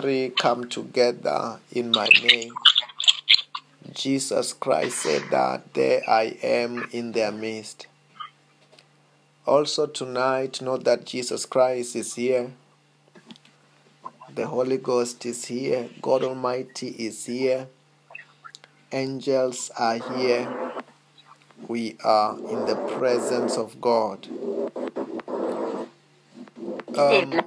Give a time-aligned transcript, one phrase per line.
[0.00, 2.54] three come together in my name,
[3.92, 7.86] Jesus Christ said that there I am in their midst.
[9.46, 12.52] Also, tonight, know that Jesus Christ is here.
[14.34, 15.88] The Holy Ghost is here.
[16.00, 17.66] God Almighty is here.
[18.92, 20.48] Angels are here.
[21.68, 24.28] We are in the presence of God.
[26.96, 27.40] Um,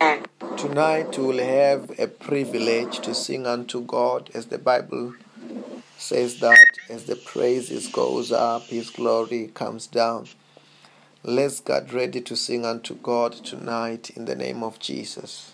[0.58, 5.14] tonight we will have a privilege to sing unto God as the Bible
[5.98, 10.28] says that as the praises goes up, his glory comes down.
[11.24, 15.54] Let's get ready to sing unto God tonight in the name of Jesus.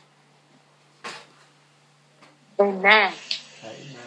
[2.59, 3.13] Amen.
[3.63, 3.98] Amen.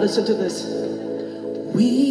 [0.00, 0.64] Listen to this.
[1.74, 2.09] We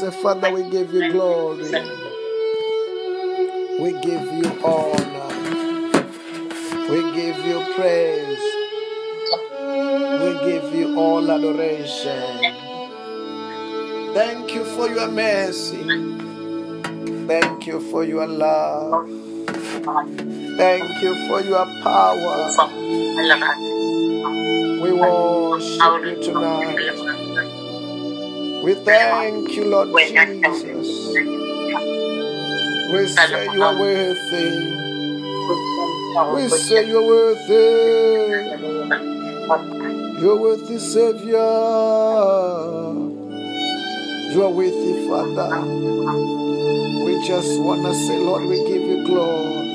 [0.00, 1.72] say, Father, we give you glory.
[3.78, 5.28] We give you honor.
[6.88, 8.44] We give you praise.
[10.22, 12.64] We give you all adoration.
[14.14, 16.16] Thank you for your mercy.
[17.26, 19.06] Thank you for your love.
[20.56, 22.50] Thank you for your power.
[24.82, 26.89] We worship you tonight.
[28.62, 31.16] We thank you, Lord Jesus.
[32.92, 34.50] We say you are worthy.
[36.34, 37.54] We say you are worthy.
[40.20, 41.38] You are worthy, Savior.
[44.34, 45.50] You are worthy, Father.
[47.04, 49.70] We just want to say, Lord, we give you glory.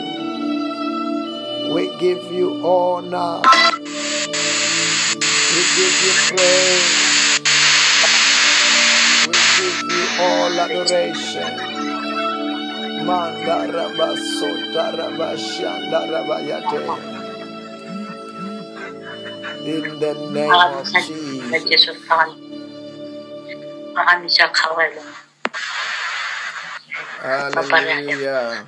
[1.73, 3.41] We give you honor.
[5.51, 7.04] We give you praise.
[10.25, 11.53] All adoration.
[13.07, 16.81] Mandaraba sotaraba shandarabayate.
[19.65, 21.85] In the name of Jesus.
[27.21, 28.65] Hallelujah.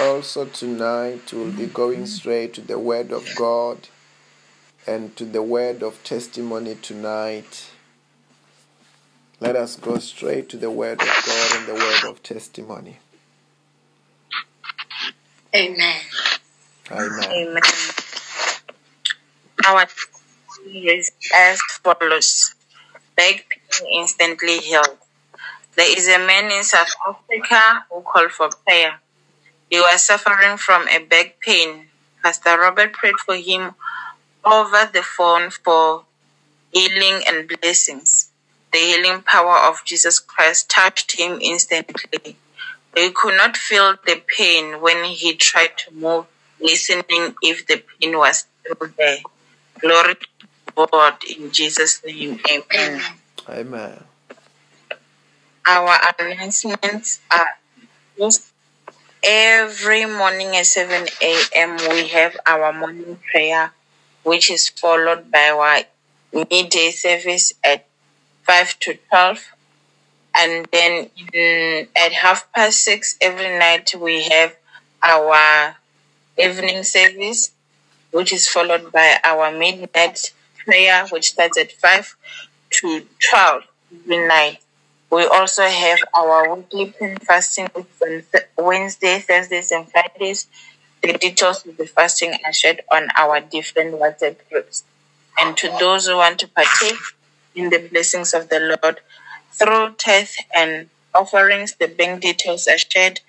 [0.00, 3.78] Also, tonight we'll be going straight to the Word of God
[4.86, 7.70] and to the Word of testimony tonight.
[9.40, 12.98] Let us go straight to the Word of God and the Word of testimony.
[15.54, 16.00] Amen.
[16.90, 17.24] Amen.
[17.30, 17.62] Amen.
[19.66, 19.86] Our
[20.66, 22.54] is as follows.
[23.16, 24.98] Back pain instantly healed.
[25.76, 29.00] There is a man in South Africa who called for prayer.
[29.70, 31.86] He was suffering from a back pain.
[32.22, 33.74] Pastor Robert prayed for him
[34.44, 36.04] over the phone for
[36.72, 38.30] healing and blessings.
[38.72, 42.36] The healing power of Jesus Christ touched him instantly.
[42.96, 46.26] He could not feel the pain when he tried to move,
[46.60, 49.18] listening if the pain was still there.
[49.80, 52.40] Glory to God in Jesus' name.
[52.48, 53.02] Amen.
[53.48, 54.04] Amen.
[55.66, 57.48] Our announcements are
[58.18, 58.52] just
[59.22, 61.76] every morning at 7 a.m.
[61.90, 63.72] we have our morning prayer,
[64.24, 65.82] which is followed by our
[66.50, 67.86] midday service at
[68.42, 69.38] 5 to 12.
[70.36, 74.56] And then mm, at half past 6 every night we have
[75.02, 75.76] our
[76.36, 77.52] evening service,
[78.10, 80.32] which is followed by our midnight
[80.64, 82.16] prayer, which starts at 5
[82.70, 83.62] to 12
[84.02, 84.58] every night.
[85.10, 87.86] We also have our weekly fasting on
[88.58, 90.48] Wednesday, Thursdays, and Fridays.
[91.04, 94.84] The details of the fasting are shared on our different WhatsApp groups.
[95.38, 96.98] And to those who want to partake
[97.54, 99.00] in the blessings of the Lord
[99.52, 103.20] through tithe and offerings, the bank details are shared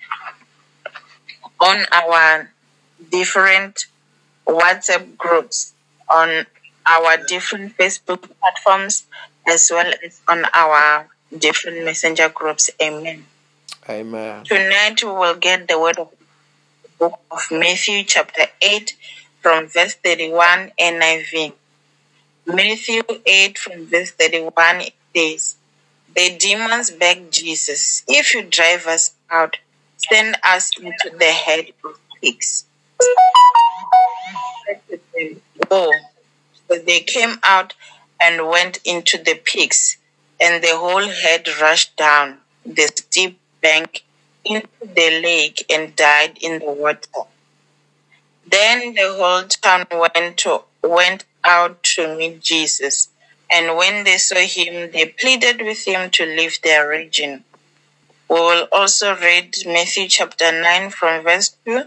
[1.60, 2.50] on our
[3.10, 3.84] different
[4.46, 5.74] WhatsApp groups,
[6.08, 6.46] on
[6.86, 9.04] our different Facebook platforms,
[9.46, 12.70] as well as on our different messenger groups.
[12.80, 13.26] Amen.
[13.86, 14.44] Amen.
[14.44, 16.15] Tonight we will get the word of
[16.98, 18.96] book of Matthew, chapter 8,
[19.40, 21.52] from verse 31 NIV.
[22.46, 25.56] Matthew 8, from verse 31 it says,
[26.14, 29.56] The demons begged Jesus, If you drive us out,
[29.96, 32.64] send us into the head of pigs.
[35.68, 35.90] Go.
[36.68, 37.74] So they came out
[38.20, 39.98] and went into the pigs,
[40.40, 44.02] and the whole head rushed down the steep bank
[44.46, 47.28] into the lake and died in the water.
[48.46, 53.08] Then the whole town went to, went out to meet Jesus,
[53.50, 57.44] and when they saw him, they pleaded with him to leave their region.
[58.28, 61.84] We will also read Matthew chapter 9 from verse 2.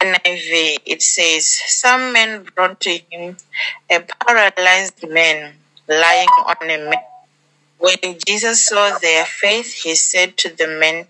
[0.00, 3.36] NIV, it says, Some men brought to him
[3.90, 5.54] a paralyzed man
[5.88, 7.11] lying on a mat.
[7.82, 11.08] When Jesus saw their faith, he said to the man,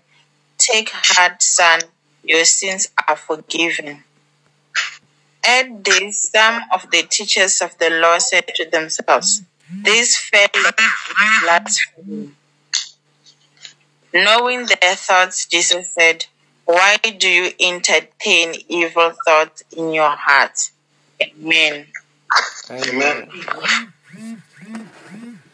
[0.57, 1.81] Take heart, son,
[2.23, 4.03] your sins are forgiven.
[5.45, 11.41] At this, some of the teachers of the law said to themselves, This fellow is
[11.43, 12.31] blasphemy.
[14.11, 16.25] Knowing their thoughts, Jesus said,
[16.65, 20.71] Why do you entertain evil thoughts in your heart?
[21.21, 21.85] Amen.
[22.71, 23.29] Amen.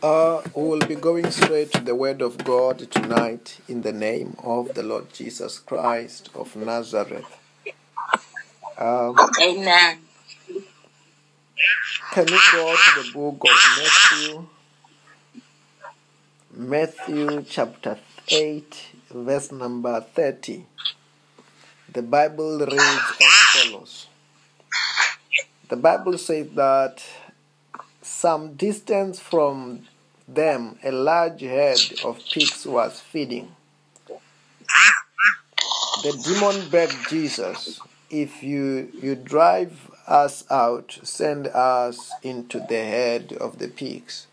[0.01, 4.37] Uh, we will be going straight to the Word of God tonight in the name
[4.41, 7.25] of the Lord Jesus Christ of Nazareth.
[8.77, 9.99] Um, Amen.
[12.13, 14.47] can you go to the book of Matthew?
[16.53, 20.65] Matthew chapter 8, verse number 30.
[21.91, 24.07] The Bible reads as follows
[25.67, 27.03] The Bible says that
[28.01, 29.88] some distance from
[30.33, 33.51] them a large herd of pigs was feeding.
[36.03, 43.33] The demon begged Jesus, If you, you drive us out, send us into the head
[43.33, 44.27] of the pigs.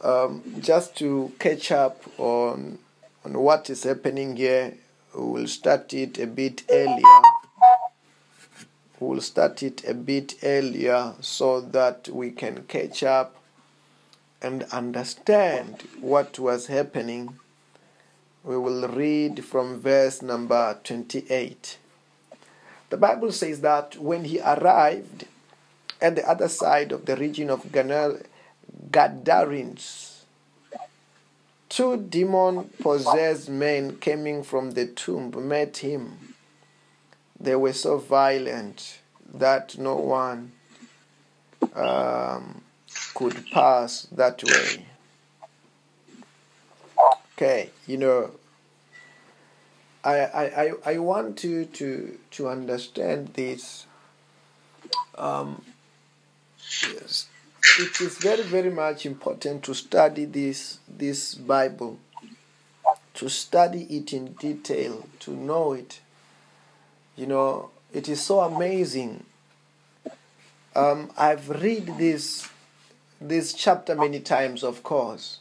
[0.00, 2.78] Um, just to catch up on,
[3.24, 4.74] on what is happening here,
[5.14, 7.22] we will start it a bit earlier.
[9.00, 13.36] We will start it a bit earlier so that we can catch up
[14.40, 17.38] and understand what was happening.
[18.44, 21.78] We will read from verse number 28.
[22.90, 25.26] The Bible says that when he arrived
[26.00, 27.70] at the other side of the region of
[28.92, 30.24] Gadarenes,
[31.68, 36.34] two demon possessed men coming from the tomb met him.
[37.38, 39.00] They were so violent
[39.34, 40.52] that no one
[41.74, 42.62] um,
[43.14, 44.86] could pass that way.
[47.34, 48.30] Okay, you know,
[50.02, 53.86] I, I, I, want you to, to understand this.
[55.16, 55.64] Um,
[56.58, 57.28] yes,
[57.78, 61.98] it is very, very much important to study this, this Bible,
[63.14, 66.00] to study it in detail, to know it.
[67.16, 69.24] You know, it is so amazing.
[70.74, 72.48] Um, I've read this
[73.20, 75.38] this chapter many times, of course.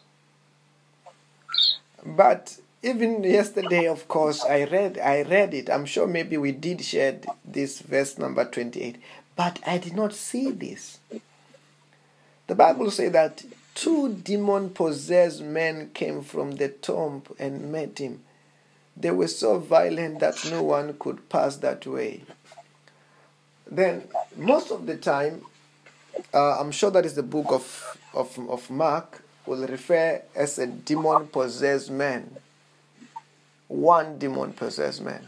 [2.05, 5.69] But even yesterday, of course, I read I read it.
[5.69, 8.97] I'm sure maybe we did share this verse number 28,
[9.35, 10.99] but I did not see this.
[12.47, 13.43] The Bible says that
[13.75, 18.23] two demon possessed men came from the tomb and met him.
[18.95, 22.23] They were so violent that no one could pass that way.
[23.69, 25.43] Then, most of the time,
[26.33, 30.67] uh, I'm sure that is the book of, of, of Mark, will refer as a
[30.67, 32.35] demon possessed man.
[33.67, 35.27] One demon possessed man.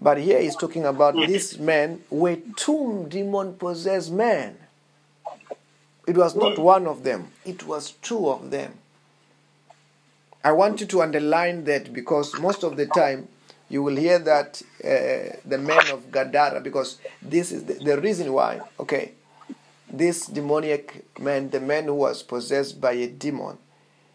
[0.00, 4.56] But here he's talking about these men were two demon possessed men.
[6.06, 8.74] It was not one of them, it was two of them.
[10.42, 13.28] I want you to underline that because most of the time
[13.70, 18.30] you will hear that uh, the men of Gadara, because this is the, the reason
[18.32, 18.60] why.
[18.78, 19.12] Okay,
[19.98, 23.58] this demoniac man, the man who was possessed by a demon,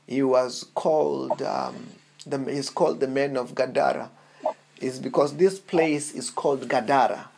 [0.08, 1.88] he was called um,
[2.26, 4.10] the, he's called the man of Gadara,
[4.82, 7.30] is because this place is called Gadara.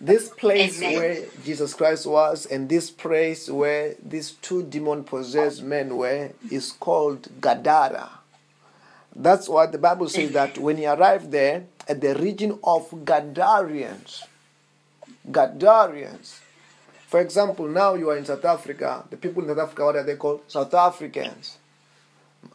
[0.00, 0.96] This place Amen.
[0.96, 6.70] where Jesus Christ was and this place where these two demon possessed men were is
[6.70, 8.08] called Gadara.
[9.16, 14.22] That's why the Bible says that when he arrived there at the region of Gadarians,
[15.30, 16.40] Gadarians.
[17.06, 19.04] For example, now you are in South Africa.
[19.10, 20.42] The people in South Africa, what are they called?
[20.48, 21.58] South Africans.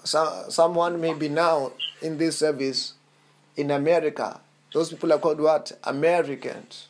[0.03, 2.93] So, someone may be now in this service
[3.57, 4.39] in America.
[4.71, 5.71] Those people are called what?
[5.83, 6.87] Americans.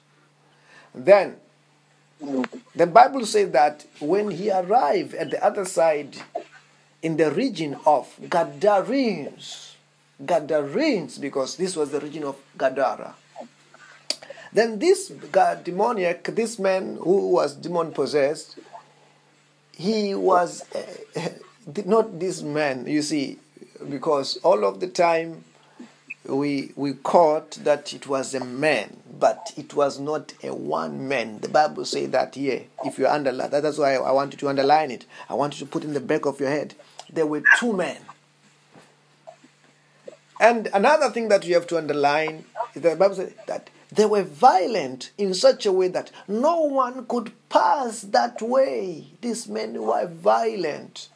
[0.93, 1.37] Then,
[2.75, 6.17] the Bible says that when he arrived at the other side
[7.01, 9.75] in the region of Gadarenes,
[10.25, 13.15] Gadarenes, because this was the region of Gadara.
[14.53, 18.57] Then this ga- demoniac, this man who was demon possessed,
[19.75, 21.29] he was uh,
[21.85, 23.39] not this man, you see,
[23.89, 25.43] because all of the time
[26.25, 31.39] we we caught that it was a man, but it was not a one man.
[31.39, 32.63] The Bible says that here.
[32.85, 35.05] If you underline, that- that's why I want you to underline it.
[35.29, 36.75] I want you to put in the back of your head.
[37.11, 37.97] There were two men.
[40.39, 42.45] And another thing that you have to underline
[42.75, 46.61] is that the Bible says that they were violent in such a way that no
[46.61, 49.05] one could pass that way.
[49.21, 51.09] These men were violent.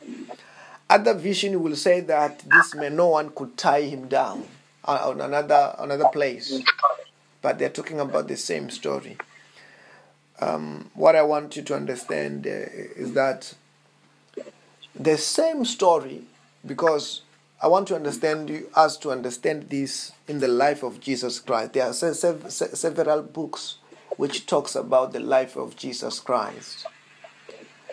[0.90, 4.46] Other vision will say that this man, no one could tie him down
[4.86, 6.62] uh, on another another place.
[7.42, 9.18] But they're talking about the same story.
[10.40, 13.56] Um, what I want you to understand uh, is that
[14.94, 16.24] the same story,
[16.66, 17.22] because
[17.60, 21.74] I want to understand you, us to understand this in the life of Jesus Christ.
[21.74, 23.78] There are se- se- se- several books
[24.16, 26.86] which talks about the life of Jesus Christ.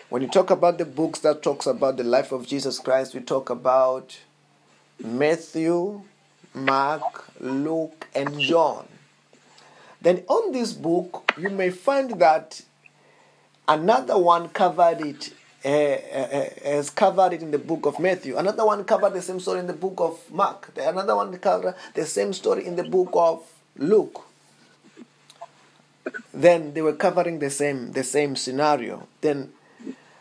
[0.09, 3.21] When you talk about the books that talks about the life of Jesus Christ, we
[3.21, 4.19] talk about
[5.03, 6.03] Matthew,
[6.53, 8.87] Mark, Luke, and John.
[9.99, 12.61] Then on this book, you may find that
[13.67, 15.33] another one covered it,
[15.65, 18.37] Uh, uh, uh, has covered it in the book of Matthew.
[18.37, 20.69] Another one covered the same story in the book of Mark.
[20.77, 23.41] Another one covered the same story in the book of
[23.75, 24.21] Luke.
[26.31, 29.07] Then they were covering the same the same scenario.
[29.21, 29.53] Then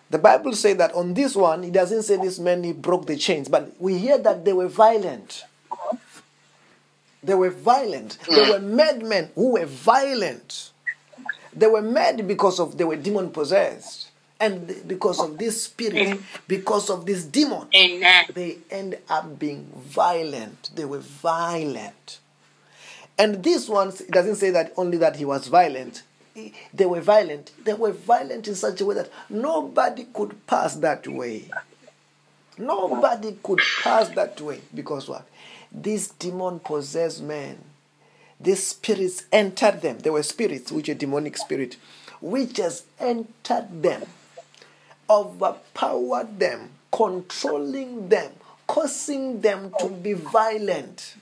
[0.09, 3.17] the Bible says that on this one, it doesn't say this man he broke the
[3.17, 5.45] chains, but we hear that they were violent.
[7.23, 8.17] They were violent.
[8.31, 8.51] They hmm.
[8.51, 10.71] were madmen who were violent.
[11.53, 14.04] They were mad because of they were demon possessed.
[14.45, 18.25] And because of this spirit, because of this demon, Amen.
[18.35, 20.71] they end up being violent.
[20.75, 22.19] They were violent.
[23.19, 26.03] And this one doesn't say that only that he was violent.
[26.75, 27.53] They were violent.
[27.65, 31.49] They were violent in such a way that nobody could pass that way.
[32.59, 35.27] Nobody could pass that way because what?
[35.73, 37.59] These demon possessed men,
[38.41, 39.99] these spirits entered them.
[39.99, 41.77] They were spirits, which are demonic spirit,
[42.21, 44.03] which has entered them,
[45.09, 48.33] overpowered them, controlling them,
[48.67, 51.17] causing them to be violent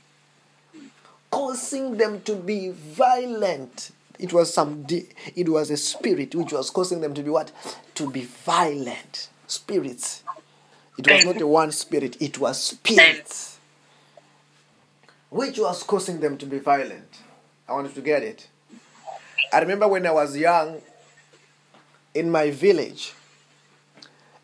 [1.33, 3.91] causing them to be violent.
[4.21, 7.51] It was some it was a spirit which was causing them to be what?
[7.97, 9.31] To be violent.
[9.49, 10.23] Spirits.
[10.97, 13.59] It was not a one spirit, it was spirits.
[15.31, 17.09] Which was causing them to be violent.
[17.67, 18.47] I wanted to get it.
[19.53, 20.81] I remember when I was young
[22.15, 23.15] in my village.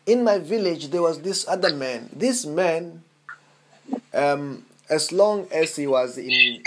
[0.09, 2.09] In my village there was this other man.
[2.11, 3.03] This man
[4.13, 6.63] um, as long as he was in in,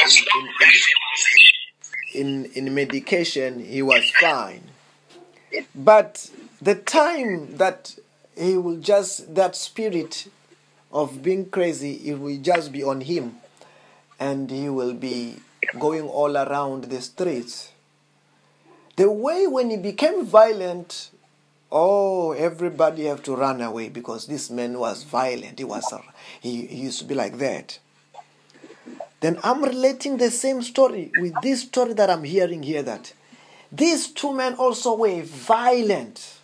[2.15, 4.63] in, in, in medication, he was fine.
[5.75, 7.97] But the time that
[8.37, 10.28] he will just, that spirit
[10.93, 13.37] of being crazy, it will just be on him.
[14.21, 15.37] And he will be
[15.78, 17.73] going all around the streets.
[18.97, 21.11] The way when he became violent,
[21.73, 25.58] oh, everybody have to run away because this man was violent.
[25.58, 25.93] He was,
[26.41, 27.78] he, he used to be like that.
[29.21, 33.15] Then I'm relating the same story with this story that I'm hearing here that
[33.71, 36.39] these two men also were violent.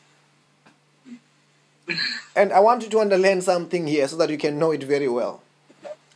[2.35, 5.09] And I want you to underline something here so that you can know it very
[5.09, 5.43] well.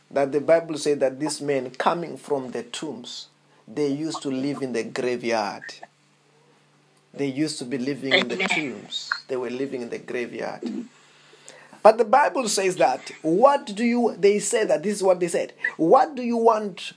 [0.09, 3.27] That the Bible says that these men coming from the tombs,
[3.67, 5.63] they used to live in the graveyard.
[7.13, 9.11] They used to be living in the tombs.
[9.27, 10.61] They were living in the graveyard.
[11.83, 15.27] But the Bible says that what do you they say that this is what they
[15.27, 15.53] said.
[15.77, 16.93] What do you want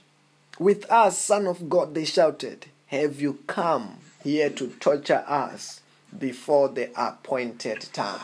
[0.57, 1.93] with us, Son of God?
[1.93, 2.67] They shouted.
[2.87, 5.81] Have you come here to torture us
[6.17, 8.21] before the appointed time?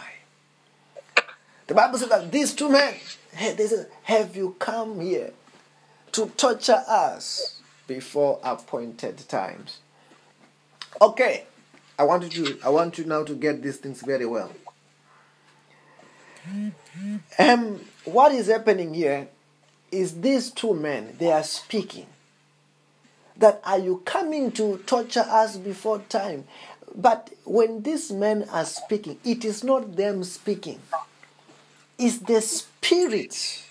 [1.68, 2.96] The Bible says that these two men
[3.40, 5.32] they said, Have you come here
[6.14, 9.80] to torture us before appointed times?
[11.02, 11.46] Okay.
[11.98, 14.52] I want you to I want you now to get these things very well.
[17.40, 19.28] Um, what is happening here
[19.92, 22.08] is these two men, they are speaking.
[23.38, 26.46] That are you coming to torture us before time?
[26.96, 30.80] But when these men are speaking, it is not them speaking,
[31.98, 33.64] it's the spirit.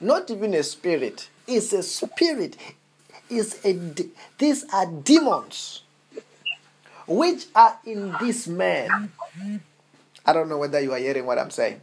[0.00, 2.56] Not even a spirit, it's a spirit.
[3.30, 3.72] It's a,
[4.38, 5.81] these are demons
[7.16, 9.12] which are in this man.
[10.24, 11.80] I don't know whether you are hearing what I'm saying.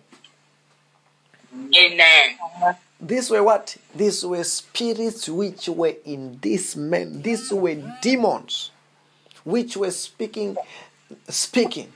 [1.53, 2.75] Amen.
[3.01, 3.77] These were what?
[3.95, 7.21] These were spirits which were in this man.
[7.21, 8.71] These were demons
[9.43, 10.57] which were speaking,
[11.27, 11.91] speaking.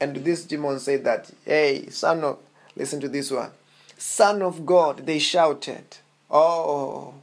[0.00, 2.38] And this demon said that, hey, son of,
[2.74, 3.50] listen to this one.
[3.96, 5.98] Son of God, they shouted,
[6.30, 7.14] oh,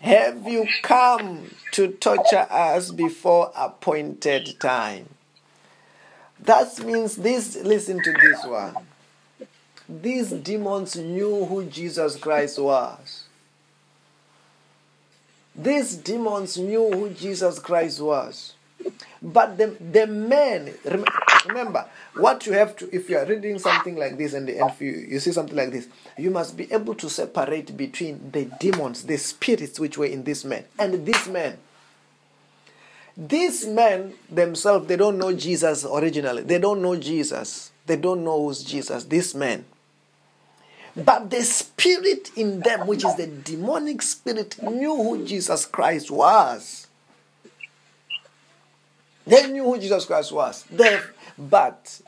[0.00, 5.08] have you come to torture us before appointed time?
[6.40, 8.74] That means this, listen to this one.
[9.88, 13.24] These demons knew who Jesus Christ was.
[15.54, 18.54] These demons knew who Jesus Christ was.
[19.22, 21.04] But the, the men, rem-
[21.46, 24.90] remember, what you have to, if you are reading something like this and, and you,
[24.90, 29.16] you see something like this, you must be able to separate between the demons, the
[29.16, 31.58] spirits which were in this man, and this man.
[33.16, 36.42] These men themselves, they don't know Jesus originally.
[36.42, 37.70] They don't know Jesus.
[37.86, 39.04] They don't know who's Jesus.
[39.04, 39.66] This man.
[40.96, 46.86] But the spirit in them, which is the demonic spirit, knew who Jesus Christ was.
[49.26, 50.64] They knew who Jesus Christ was.
[50.64, 50.98] They,
[51.38, 52.00] but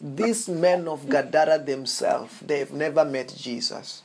[0.00, 4.02] these men of Gadara themselves, they've never met Jesus.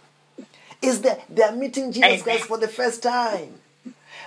[0.81, 3.55] Is that they are meeting Jesus Christ for the first time.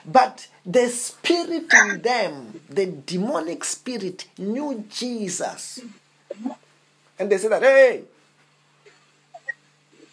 [0.04, 5.80] But the spirit in them, the demonic spirit, knew Jesus.
[7.18, 8.02] And they said that, hey,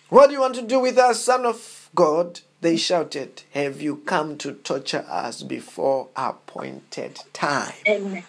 [0.09, 2.41] what do you want to do with us, Son of God?
[2.59, 7.73] They shouted, Have you come to torture us before appointed time?
[7.87, 8.23] Amen.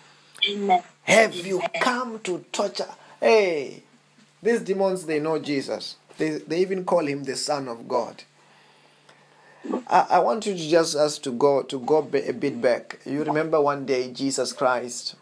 [0.48, 0.82] Amen.
[1.04, 2.94] Have you come to torture?
[3.20, 3.82] Hey,
[4.42, 5.96] these demons, they know Jesus.
[6.18, 8.24] They, they even call him the Son of God.
[9.86, 13.00] I, I want you to just us to go to go a bit back.
[13.06, 15.14] You remember one day Jesus Christ.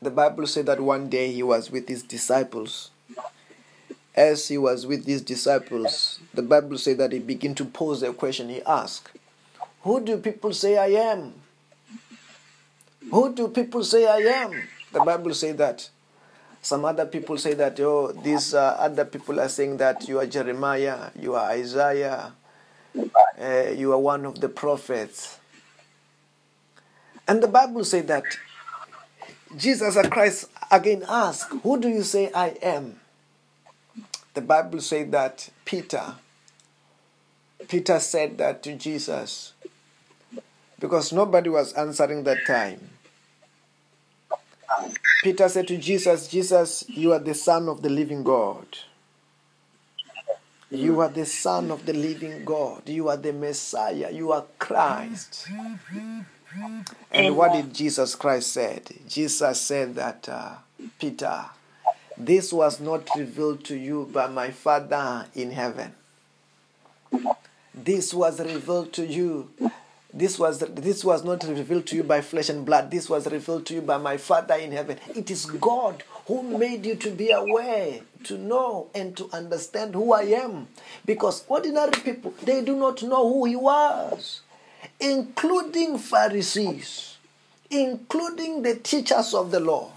[0.00, 2.90] The Bible said that one day he was with his disciples.
[4.16, 8.12] As he was with his disciples, the Bible said that he began to pose a
[8.14, 8.48] question.
[8.48, 9.10] He asked,
[9.82, 11.34] Who do people say I am?
[13.10, 14.62] Who do people say I am?
[14.92, 15.90] The Bible says that.
[16.62, 20.26] Some other people say that, oh, these uh, other people are saying that you are
[20.26, 22.32] Jeremiah, you are Isaiah,
[23.40, 25.38] uh, you are one of the prophets.
[27.28, 28.24] And the Bible says that
[29.56, 32.98] Jesus Christ again asked, Who do you say I am?
[34.36, 36.14] The Bible says that Peter,
[37.68, 39.54] Peter said that to Jesus
[40.78, 42.90] because nobody was answering that time.
[45.22, 48.66] Peter said to Jesus, Jesus, you are the Son of the living God.
[50.70, 52.86] You are the Son of the living God.
[52.90, 54.10] You are the Messiah.
[54.12, 55.48] You are Christ.
[57.10, 58.82] And what did Jesus Christ said?
[59.08, 60.56] Jesus said that, uh,
[60.98, 61.46] Peter,
[62.16, 65.94] this was not revealed to you by my Father in heaven.
[67.74, 69.50] This was revealed to you.
[70.12, 72.90] This was this was not revealed to you by flesh and blood.
[72.90, 74.98] This was revealed to you by my father in heaven.
[75.14, 80.14] It is god who made you to be aware to know and to understand who
[80.14, 80.68] i am.
[81.04, 84.40] Because ordinary people they do not know who he was
[84.98, 87.18] including pharisees
[87.70, 89.90] including the teachers of the law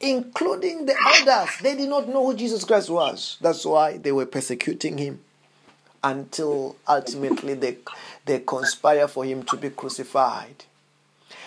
[0.00, 4.26] including the elders they did not know who jesus christ was that's why they were
[4.26, 5.18] persecuting him
[6.02, 7.78] until ultimately they,
[8.24, 10.64] they conspire for him to be crucified.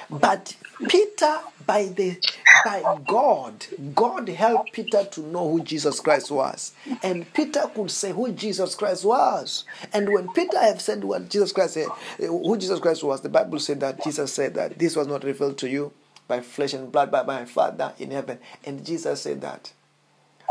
[0.09, 0.57] But
[0.89, 2.19] Peter, by the
[2.65, 8.11] by God, God helped Peter to know who Jesus Christ was, and Peter could say
[8.11, 9.63] who Jesus Christ was.
[9.93, 11.87] And when Peter have said what Jesus Christ said,
[12.17, 15.57] who Jesus Christ was, the Bible said that Jesus said that this was not revealed
[15.59, 15.93] to you
[16.31, 18.39] by flesh and blood, but by my Father in heaven.
[18.63, 19.73] And Jesus said that,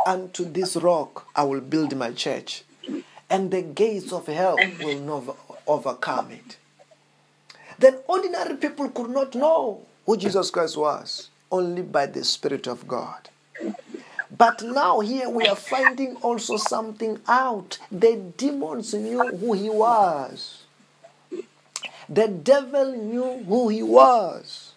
[0.07, 2.65] And to this rock I will build my church,
[3.31, 6.59] and the gates of hell will not overcome it.
[7.79, 12.87] Then ordinary people could not know who Jesus Christ was, only by the Spirit of
[12.87, 13.31] God.
[14.37, 17.79] But now, here we are finding also something out.
[17.91, 20.65] The demons knew who he was,
[22.07, 24.71] the devil knew who he was.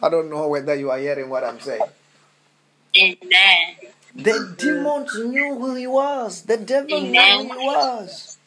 [0.00, 1.82] I don't know whether you are hearing what I'm saying.
[2.96, 3.76] Amen.
[4.14, 6.42] The demons knew who he was.
[6.42, 7.46] The devil Amen.
[7.46, 8.38] knew who he was.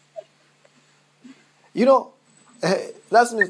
[1.73, 2.11] You know,
[2.61, 3.49] that means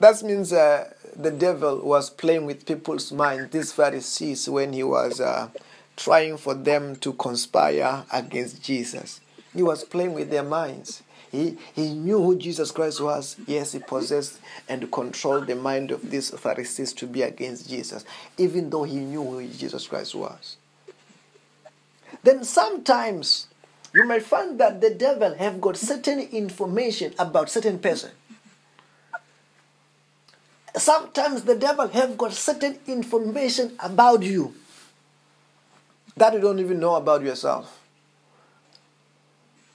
[0.00, 3.50] that means uh, the devil was playing with people's mind.
[3.50, 5.48] These Pharisees, when he was uh,
[5.96, 9.20] trying for them to conspire against Jesus,
[9.54, 11.02] he was playing with their minds.
[11.32, 13.36] He, he knew who Jesus Christ was.
[13.46, 18.04] Yes, he possessed and controlled the mind of these Pharisees to be against Jesus,
[18.36, 20.58] even though he knew who Jesus Christ was.
[22.22, 23.46] Then sometimes
[23.94, 28.10] you might find that the devil have got certain information about certain person.
[30.76, 34.54] Sometimes the devil have got certain information about you
[36.14, 37.81] that you don't even know about yourself.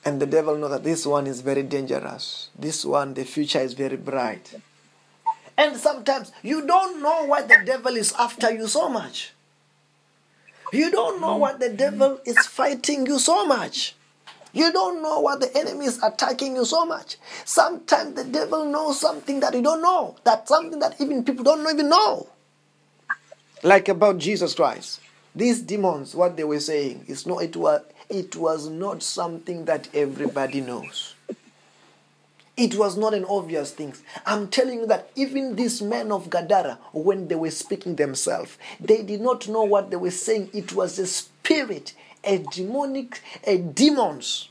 [0.08, 2.48] And the devil knows that this one is very dangerous.
[2.58, 4.56] This one, the future is very bright.
[5.58, 9.34] And sometimes you don't know why the devil is after you so much.
[10.72, 13.96] You don't know what the devil is fighting you so much.
[14.54, 17.18] You don't know what the enemy is attacking you so much.
[17.44, 20.16] Sometimes the devil knows something that you don't know.
[20.24, 22.30] that something that even people don't even know.
[23.62, 25.02] Like about Jesus Christ.
[25.36, 29.88] These demons, what they were saying, is not it was it was not something that
[29.94, 31.16] everybody knows.
[32.56, 33.94] It was not an obvious thing.
[34.26, 39.04] I'm telling you that even these men of Gadara, when they were speaking themselves, they
[39.04, 40.50] did not know what they were saying.
[40.54, 41.94] It was a spirit,
[42.24, 44.50] a demonic, a demons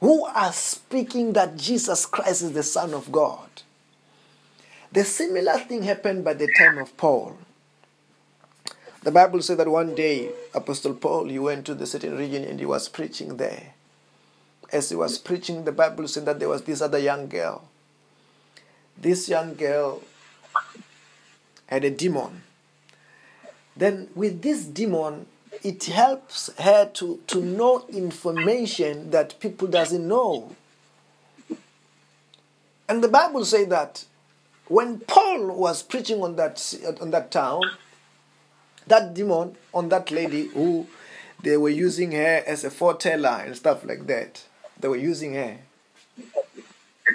[0.00, 3.48] who are speaking that Jesus Christ is the Son of God.
[4.92, 7.38] The similar thing happened by the time of Paul.
[9.08, 12.60] The Bible said that one day Apostle Paul he went to the certain region and
[12.60, 13.72] he was preaching there.
[14.70, 17.66] as he was preaching, the Bible said that there was this other young girl.
[18.98, 20.02] This young girl
[21.68, 22.42] had a demon.
[23.74, 25.24] Then, with this demon,
[25.64, 30.54] it helps her to, to know information that people doesn't know.
[32.86, 34.04] And the Bible says that
[34.66, 36.60] when Paul was preaching on that
[37.00, 37.62] on that town,
[38.88, 40.86] that demon on that lady who
[41.42, 44.44] they were using her as a foreteller and stuff like that.
[44.80, 45.58] They were using her,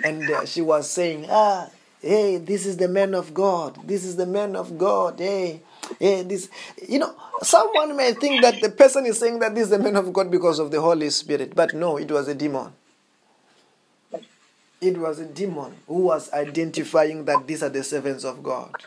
[0.04, 1.70] and uh, she was saying, "Ah,
[2.02, 3.80] hey, this is the man of God.
[3.88, 5.20] This is the man of God.
[5.20, 5.62] Hey."
[6.00, 6.50] Hey, this,
[6.88, 9.98] you know, someone may think that the person is saying that this is the man
[9.98, 12.72] of God because of the Holy Spirit, but no, it was a demon.
[14.80, 18.84] It was a demon who was identifying that these are the servants of God.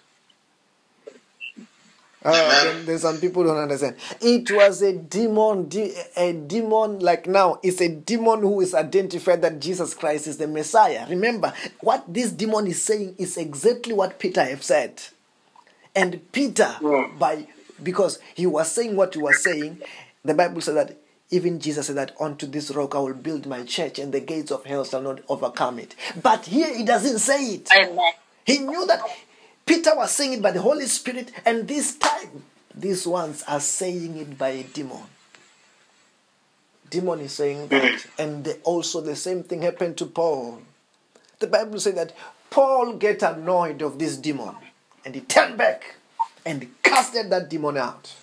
[2.28, 3.94] Uh, then, then some people don't understand.
[4.20, 5.70] It was a demon,
[6.16, 7.60] a demon like now.
[7.62, 11.06] It's a demon who is identified that Jesus Christ is the Messiah.
[11.08, 15.00] Remember, what this demon is saying is exactly what Peter have said.
[15.94, 16.74] And Peter,
[17.16, 17.46] by
[17.80, 19.80] because he was saying what he was saying,
[20.24, 20.96] the Bible said that
[21.30, 24.50] even Jesus said that onto this rock I will build my church, and the gates
[24.50, 25.94] of hell shall not overcome it.
[26.20, 27.70] But here he doesn't say it.
[27.72, 28.12] Amen.
[28.44, 29.00] He knew that
[29.66, 34.16] Peter was saying it by the Holy Spirit, and this time these ones are saying
[34.16, 35.02] it by a demon.
[36.88, 38.06] Demon is saying that, mm.
[38.18, 40.62] and the, also the same thing happened to Paul.
[41.40, 42.12] The Bible says that
[42.48, 44.54] Paul get annoyed of this demon,
[45.04, 45.96] and he turned back
[46.44, 48.14] and casted that demon out.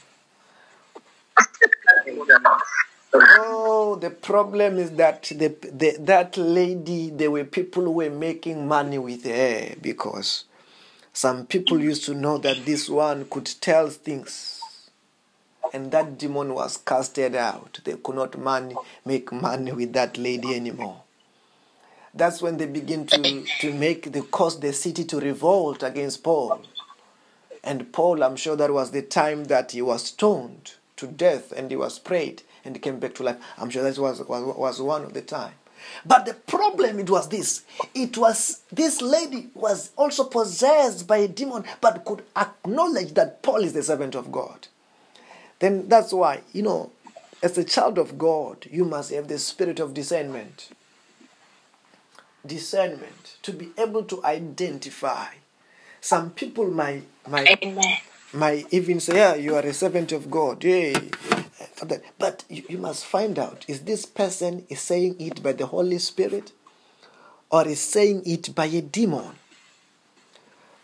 [3.14, 8.68] Oh, the problem is that the, the that lady, there were people who were making
[8.68, 10.46] money with her because
[11.14, 14.90] some people used to know that this one could tell things,
[15.72, 17.80] and that demon was casted out.
[17.84, 21.04] They could not money, make money with that lady anymore.
[22.16, 26.62] That's when they begin to, to make the cause the city to revolt against Paul.
[27.64, 31.72] And Paul, I'm sure that was the time that he was stoned to death and
[31.72, 33.38] he was prayed and came back to life.
[33.58, 35.54] I'm sure that was, was, was one of the time.
[36.06, 37.64] But the problem it was this.
[37.94, 43.64] It was this lady was also possessed by a demon, but could acknowledge that Paul
[43.64, 44.68] is the servant of God.
[45.60, 46.92] Then that's why, you know,
[47.42, 50.70] as a child of God, you must have the spirit of discernment.
[52.46, 55.28] Discernment to be able to identify.
[56.02, 57.98] Some people might might Amen.
[58.34, 60.64] might even say, Yeah, you are a servant of God.
[60.64, 60.96] Yay.
[62.20, 66.00] But you, you must find out is this person is saying it by the Holy
[66.00, 66.52] Spirit
[67.52, 69.36] or is saying it by a demon?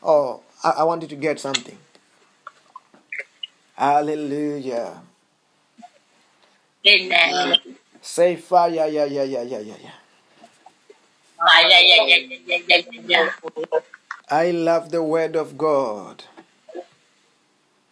[0.03, 1.77] Oh, I, I want you to get something.
[3.75, 5.01] Hallelujah.
[6.87, 7.57] Amen.
[8.01, 9.91] Say fire, yeah, yeah, yeah, yeah, yeah, yeah.
[11.41, 13.29] Ah, yeah, yeah, yeah, yeah, yeah, yeah, yeah.
[14.29, 16.23] I love the word of God.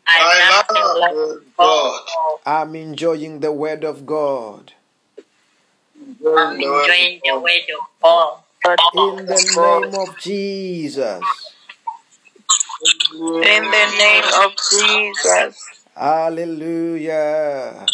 [0.08, 0.67] I love
[1.00, 2.02] the Lord God.
[2.46, 4.74] I'm enjoying the word of God.
[6.36, 8.40] I'm enjoying the word of God.
[8.94, 11.54] In the name of Jesus.
[13.22, 15.86] In the name of Jesus.
[15.96, 17.86] Hallelujah.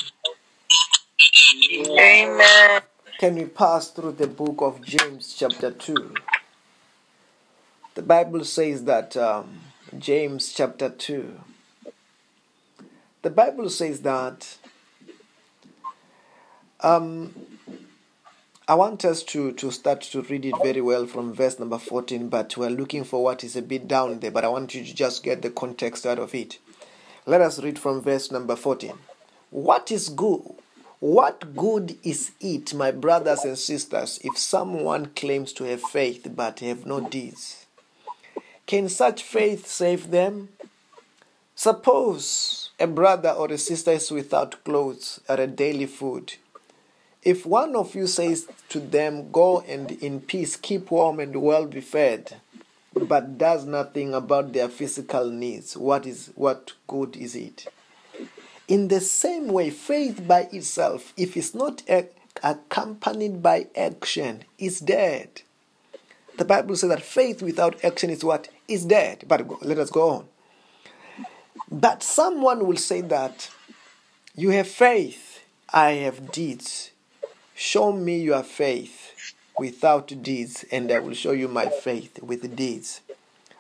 [1.99, 2.81] Amen.
[3.19, 6.13] Can we pass through the book of James, chapter 2?
[7.95, 9.61] The Bible says that, um,
[9.97, 11.42] James, chapter 2.
[13.23, 14.57] The Bible says that,
[16.81, 17.33] um,
[18.67, 22.27] I want us to, to start to read it very well from verse number 14,
[22.27, 24.93] but we're looking for what is a bit down there, but I want you to
[24.93, 26.59] just get the context out of it.
[27.25, 28.91] Let us read from verse number 14.
[29.51, 30.41] What is good?
[30.99, 36.59] What good is it, my brothers and sisters, if someone claims to have faith but
[36.59, 37.67] have no deeds?
[38.65, 40.49] Can such faith save them?
[41.55, 46.33] Suppose a brother or a sister is without clothes or a daily food.
[47.21, 51.65] If one of you says to them, Go and in peace keep warm and well
[51.65, 52.37] be fed,
[52.95, 57.67] but does nothing about their physical needs, what is what good is it?
[58.67, 62.07] In the same way, faith by itself, if it's not ac-
[62.41, 65.41] accompanied by action, is dead.
[66.37, 68.47] The Bible says that faith without action is what?
[68.67, 69.25] Is dead.
[69.27, 70.25] But let us go on.
[71.71, 73.49] But someone will say that
[74.35, 76.91] you have faith, I have deeds.
[77.55, 79.11] Show me your faith
[79.57, 83.01] without deeds, and I will show you my faith with deeds.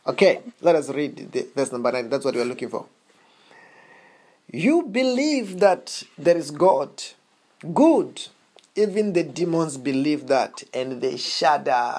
[0.05, 2.09] Okay, let us read the, verse number 9.
[2.09, 2.85] That's what we are looking for.
[4.51, 7.01] You believe that there is God.
[7.73, 8.27] Good.
[8.75, 11.93] even the demons believe that and they shudder.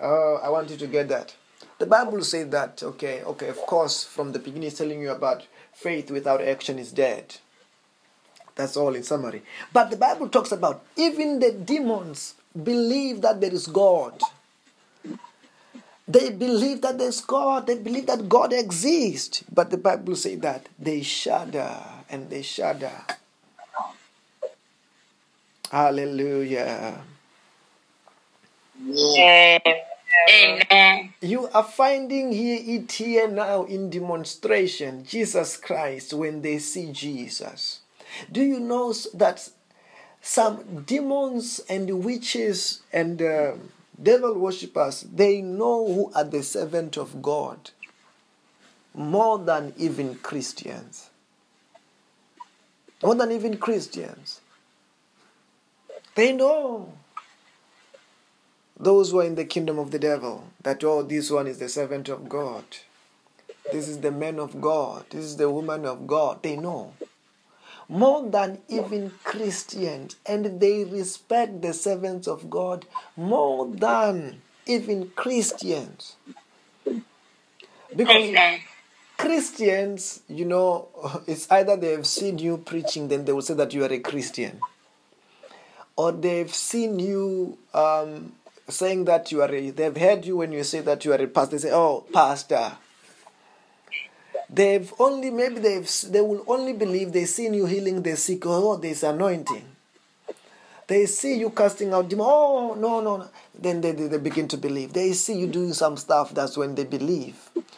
[0.00, 1.34] Oh, I want you to get that.
[1.78, 5.46] The Bible says that, okay, okay, of course, from the beginning, it's telling you about
[5.74, 7.36] faith without action is dead.
[8.54, 9.42] That's all in summary.
[9.72, 12.34] But the Bible talks about even the demons
[12.64, 14.20] believe that there is God.
[16.08, 17.66] They believe that there's God.
[17.66, 19.44] They believe that God exists.
[19.52, 21.76] But the Bible says that they shudder
[22.08, 22.92] and they shudder.
[25.70, 27.02] Hallelujah.
[30.30, 31.14] Amen.
[31.20, 37.80] You are finding here it here now in demonstration Jesus Christ when they see Jesus.
[38.30, 39.48] Do you know that
[40.20, 43.52] some demons and witches and uh,
[44.02, 47.70] devil worshippers they know who are the servant of God
[48.96, 51.10] more than even Christians.
[53.02, 54.40] More than even Christians.
[56.14, 56.92] They know
[58.78, 61.68] those who are in the kingdom of the devil that oh this one is the
[61.68, 62.64] servant of god.
[63.72, 65.06] This is the man of god.
[65.10, 66.42] This is the woman of god.
[66.42, 66.92] They know.
[67.88, 72.84] More than even christians and they respect the servants of god
[73.16, 76.16] more than even christians.
[77.94, 78.60] Because Amen.
[79.16, 80.88] christians you know
[81.26, 84.00] it's either they have seen you preaching then they will say that you are a
[84.00, 84.60] christian.
[85.94, 88.32] Or they've seen you um,
[88.68, 91.26] saying that you are a, they've heard you when you say that you are a
[91.26, 91.56] pastor.
[91.56, 92.72] They say oh pastor
[94.48, 98.44] they've only maybe they've they will only believe they've seen you healing the sick.
[98.46, 99.64] Oh there's anointing.
[100.86, 103.28] They see you casting out demons oh no no no.
[103.58, 104.92] Then they, they, they begin to believe.
[104.92, 107.36] They see you doing some stuff that's when they believe.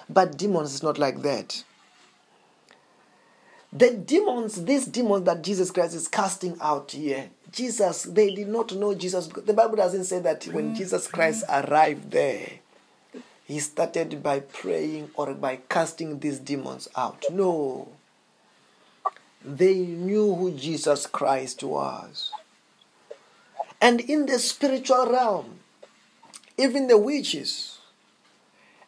[0.08, 1.64] But demons is not like that.
[3.72, 8.74] The demons, these demons that Jesus Christ is casting out here, Jesus, they did not
[8.74, 9.26] know Jesus.
[9.28, 10.74] The Bible doesn't say that when mm-hmm.
[10.74, 12.60] Jesus Christ arrived there,
[13.44, 17.24] he started by praying or by casting these demons out.
[17.32, 17.88] No.
[19.42, 22.30] They knew who Jesus Christ was.
[23.80, 25.60] And in the spiritual realm,
[26.58, 27.78] even the witches,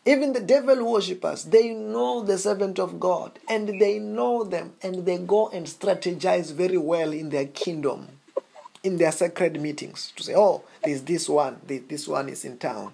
[0.05, 5.07] even the devil worshippers, they know the servant of God and they know them and
[5.07, 8.09] they go and strategize very well in their kingdom,
[8.83, 12.93] in their sacred meetings to say, oh, there's this one, this one is in town.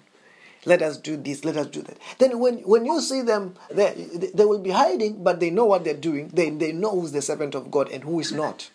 [0.65, 1.97] Let us do this, let us do that.
[2.17, 5.85] Then when, when you see them, they, they will be hiding, but they know what
[5.85, 6.27] they're doing.
[6.29, 8.69] They, they know who's the servant of God and who is not.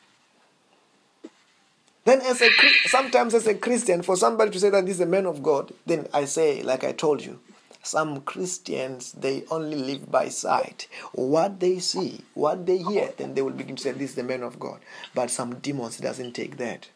[2.04, 2.50] Then, as a
[2.86, 5.72] sometimes as a Christian, for somebody to say that this is a man of God,
[5.86, 7.38] then I say, like I told you,
[7.82, 10.88] some Christians, they only live by sight.
[11.12, 14.22] What they see, what they hear, then they will begin to say, This is the
[14.22, 14.80] man of God.
[15.14, 16.88] But some demons doesn't take that.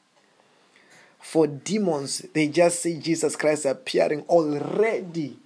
[1.21, 5.37] For demons, they just see Jesus Christ appearing already.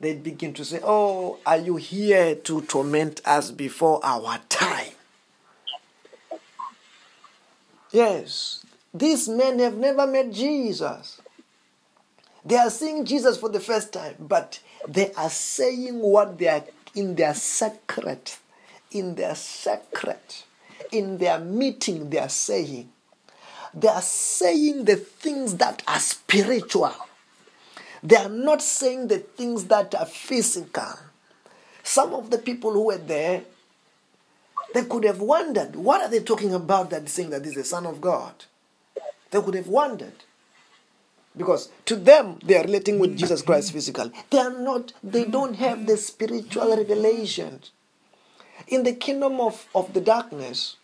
[0.00, 4.92] They begin to say, Oh, are you here to torment us before our time?
[7.92, 11.20] Yes, these men have never met Jesus.
[12.44, 16.64] They are seeing Jesus for the first time, but they are saying what they are
[16.94, 18.38] in their secret,
[18.90, 20.44] in their secret,
[20.92, 22.90] in their meeting, they are saying.
[23.76, 26.94] They are saying the things that are spiritual.
[28.02, 30.94] They are not saying the things that are physical.
[31.82, 33.42] Some of the people who were there,
[34.72, 37.64] they could have wondered, what are they talking about that saying that this is the
[37.64, 38.32] Son of God?
[39.30, 40.24] They could have wondered.
[41.36, 44.10] Because to them, they are relating with Jesus Christ physically.
[44.30, 47.60] They are not, they don't have the spiritual revelation.
[48.68, 50.76] In the kingdom of, of the darkness,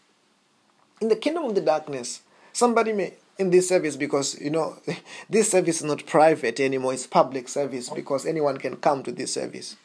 [1.01, 2.21] in the kingdom of the darkness,
[2.53, 4.77] somebody may, in this service, because, you know,
[5.31, 9.35] this service is not private anymore, it's public service because anyone can come to this
[9.35, 9.77] service.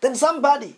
[0.00, 0.76] Then somebody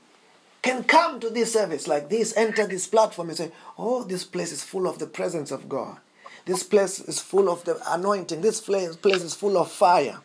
[0.62, 4.52] can come to this service like this, enter this platform and say, oh, this place
[4.52, 5.98] is full of the presence of God.
[6.46, 8.40] This place is full of the anointing.
[8.40, 10.20] This place, place is full of fire.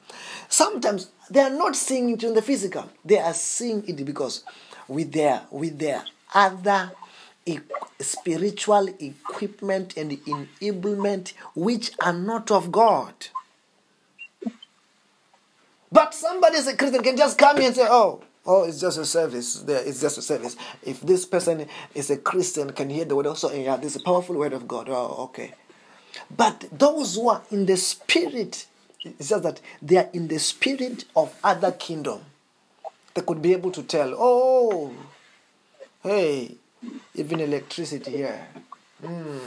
[0.49, 2.89] Sometimes they are not seeing it in the physical.
[3.03, 4.43] They are seeing it because
[4.87, 6.91] with their with their other
[7.45, 7.59] e-
[7.99, 13.13] spiritual equipment and enablement which are not of God.
[15.91, 18.97] But somebody as a Christian can just come here and say, "Oh, oh, it's just
[18.97, 19.55] a service.
[19.55, 23.27] There, it's just a service." If this person is a Christian, can hear the word
[23.27, 23.51] also.
[23.51, 24.87] Yeah, this is a powerful word of God.
[24.89, 25.53] Oh, okay.
[26.35, 28.67] But those who are in the spirit,
[29.03, 32.21] it says that they are in the spirit of other kingdom.
[33.13, 34.93] They could be able to tell, oh,
[36.03, 36.55] hey,
[37.15, 38.47] even electricity here.
[39.03, 39.37] Hmm.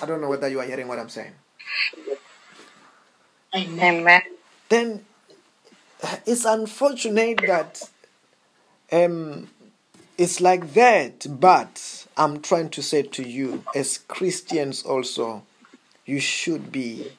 [0.00, 1.32] I don't know whether you are hearing what I'm saying.
[3.54, 4.22] Amen.
[4.68, 5.04] Then
[6.26, 7.88] it's unfortunate that
[8.92, 9.48] um,
[10.16, 15.42] it's like that, but I'm trying to say to you, as Christians also,
[16.04, 17.12] you should be,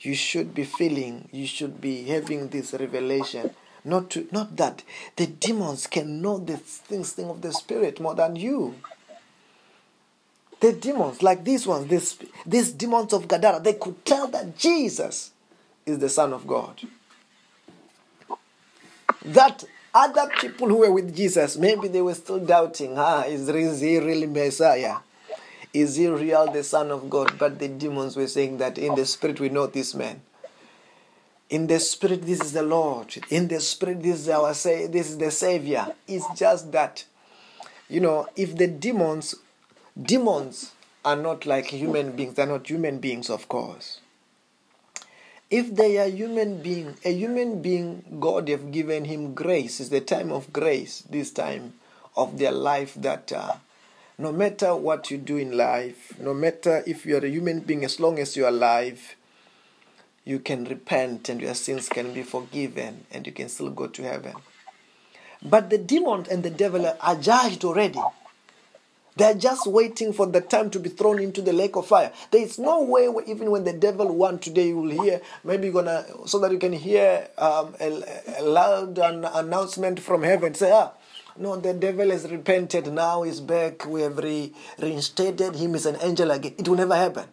[0.00, 3.50] you should be feeling, you should be having this revelation.
[3.86, 4.82] Not to, not that
[5.14, 8.74] the demons can know the things, thing of the spirit more than you.
[10.58, 15.30] The demons, like these ones, this, these demons of Gadara, they could tell that Jesus
[15.86, 16.80] is the Son of God.
[19.24, 19.62] That
[19.94, 23.46] other people who were with Jesus, maybe they were still doubting, ah, is
[23.80, 24.96] he really Messiah?
[25.72, 27.38] Is he real the Son of God?
[27.38, 30.22] But the demons were saying that in the spirit we know this man.
[31.48, 33.16] In the spirit, this is the Lord.
[33.30, 35.94] In the spirit, this is our say, this is the Savior.
[36.08, 37.04] It's just that,
[37.88, 39.36] you know, if the demons
[40.00, 40.72] Demons
[41.06, 44.00] are not like human beings, they're not human beings, of course.
[45.50, 49.80] If they are human being, a human being, God have given him grace.
[49.80, 51.72] It's the time of grace, this time
[52.14, 53.54] of their life that uh,
[54.18, 57.82] no matter what you do in life, no matter if you are a human being,
[57.82, 59.16] as long as you are alive,
[60.26, 64.02] you can repent and your sins can be forgiven and you can still go to
[64.02, 64.34] heaven.
[65.42, 68.00] But the demon and the devil are judged already.
[69.14, 72.12] They're just waiting for the time to be thrown into the lake of fire.
[72.32, 75.72] There is no way, even when the devil wants today, you will hear, maybe you're
[75.72, 78.02] gonna, so that you can hear um, a,
[78.38, 80.90] a, loud an announcement from heaven say, ah,
[81.38, 85.96] no, the devil has repented, now he's back, we have re- reinstated him as an
[86.02, 86.54] angel again.
[86.58, 87.26] It will never happen.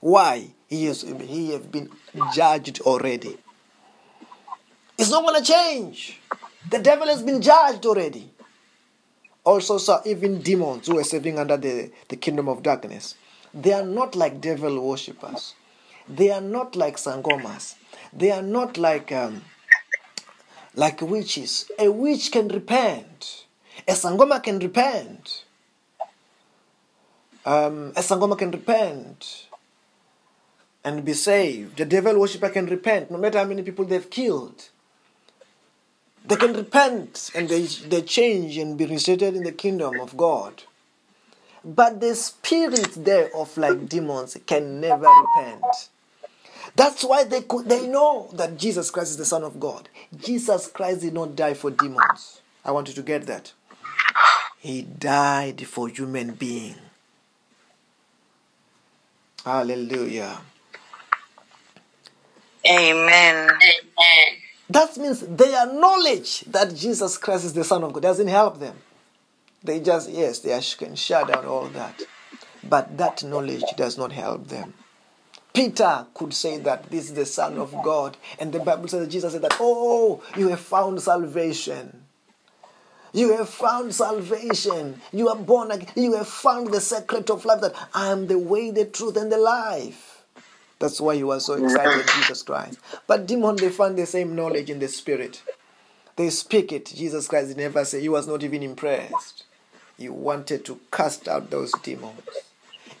[0.00, 0.50] Why?
[0.68, 1.90] He has, he has been
[2.32, 3.36] judged already.
[4.98, 6.20] It's not gonna change.
[6.70, 8.30] The devil has been judged already
[9.46, 13.14] also saw even demons who are serving under the, the kingdom of darkness.
[13.54, 15.54] They are not like devil worshippers.
[16.08, 17.76] They are not like sangomas.
[18.12, 19.42] They are not like um,
[20.74, 21.70] like witches.
[21.78, 23.46] A witch can repent.
[23.86, 25.44] A sangoma can repent.
[27.44, 29.45] Um, a sangoma can repent
[30.86, 31.76] and be saved.
[31.76, 34.68] The devil worshipper can repent, no matter how many people they've killed.
[36.24, 40.62] They can repent and they, they change and be reinstated in the kingdom of God.
[41.64, 45.88] But the spirits there of like demons can never repent.
[46.76, 49.88] That's why they could, they know that Jesus Christ is the Son of God.
[50.16, 52.40] Jesus Christ did not die for demons.
[52.64, 53.52] I want you to get that.
[54.58, 56.76] He died for human being.
[59.44, 60.38] Hallelujah.
[62.68, 63.50] Amen.
[63.50, 64.28] Amen.
[64.68, 68.76] That means their knowledge that Jesus Christ is the Son of God doesn't help them.
[69.62, 72.02] They just, yes, they can shut down all that.
[72.68, 74.74] But that knowledge does not help them.
[75.54, 78.16] Peter could say that this is the Son of God.
[78.38, 82.02] And the Bible says that Jesus said that, oh, you have found salvation.
[83.14, 85.00] You have found salvation.
[85.12, 85.88] You are born again.
[85.96, 89.32] You have found the secret of life that I am the way, the truth, and
[89.32, 90.05] the life.
[90.78, 92.78] That's why he was so excited, Jesus Christ.
[93.06, 95.42] But demon, they find the same knowledge in the spirit.
[96.16, 96.86] They speak it.
[96.86, 99.44] Jesus Christ never said he was not even impressed.
[99.96, 102.20] He wanted to cast out those demons.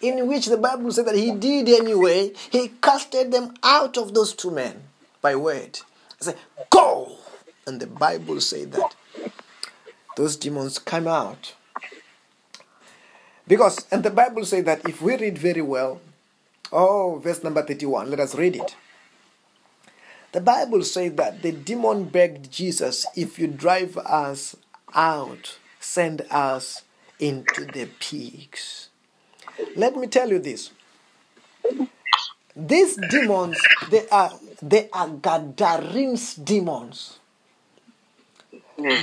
[0.00, 2.32] In which the Bible said that he did anyway.
[2.50, 4.84] He casted them out of those two men
[5.20, 5.80] by word.
[6.18, 6.36] He said,
[6.70, 7.16] Go!
[7.66, 8.94] And the Bible said that
[10.16, 11.54] those demons came out.
[13.48, 16.00] Because, and the Bible said that if we read very well,
[16.72, 18.10] Oh, verse number 31.
[18.10, 18.76] Let us read it.
[20.32, 24.56] The Bible says that the demon begged Jesus, If you drive us
[24.94, 26.82] out, send us
[27.18, 28.90] into the pigs.
[29.74, 30.70] Let me tell you this.
[32.54, 33.58] These demons,
[33.90, 37.18] they are they are Gadarenes demons.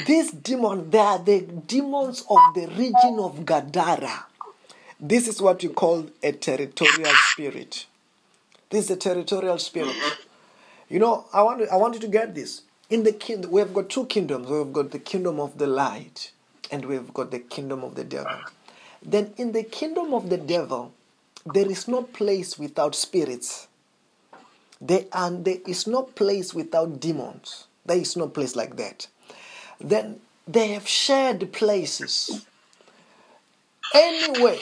[0.05, 4.26] These demons, they are the demons of the region of Gadara.
[5.06, 7.88] This is what you call a territorial spirit.
[8.70, 9.97] This is a territorial spirit.
[10.88, 12.62] You know, I want, I want you to get this.
[12.89, 14.47] In the kingdom, we have got two kingdoms.
[14.47, 16.32] We've got the kingdom of the light,
[16.72, 18.39] and we've got the kingdom of the devil.
[19.06, 20.93] Then, in the kingdom of the devil,
[21.45, 23.68] there is no place without spirits.
[24.80, 27.68] There, and there is no place without demons.
[27.86, 29.08] There is no place like that.
[29.82, 32.45] Then they have shared places.
[33.93, 34.59] Anyway,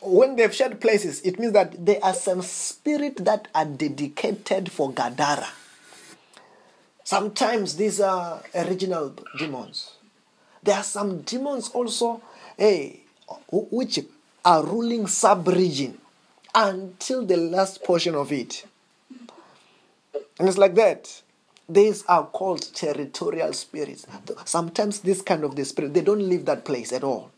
[0.00, 4.92] when they've shared places, it means that there are some spirit that are dedicated for
[4.92, 5.48] Gadara.
[7.04, 9.92] Sometimes these are original demons.
[10.62, 12.22] There are some demons also,
[12.56, 13.00] hey,
[13.50, 14.00] which
[14.44, 15.98] are ruling sub-region.
[16.54, 18.66] until the last portion of it.
[20.38, 21.22] And it's like that.
[21.68, 24.06] These are called territorial spirits.
[24.44, 27.30] Sometimes this kind of the spirit, they don't leave that place at all.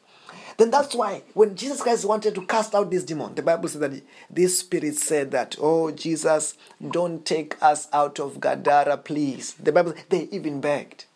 [0.56, 3.80] Then that's why when Jesus Christ wanted to cast out this demon, the Bible says
[3.80, 6.56] that this spirit said that, Oh Jesus,
[6.90, 9.54] don't take us out of Gadara, please.
[9.54, 11.06] The Bible they even begged.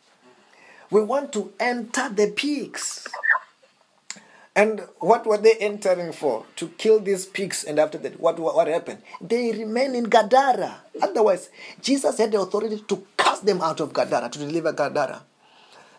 [0.91, 3.07] We want to enter the pigs.
[4.57, 6.45] And what were they entering for?
[6.57, 7.63] To kill these pigs.
[7.63, 9.03] And after that, what, what, what happened?
[9.21, 10.81] They remain in Gadara.
[11.01, 15.23] Otherwise, Jesus had the authority to cast them out of Gadara, to deliver Gadara.